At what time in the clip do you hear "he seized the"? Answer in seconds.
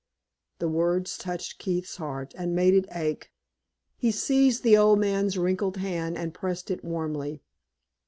3.97-4.75